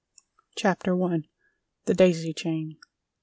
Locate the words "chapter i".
0.55-1.19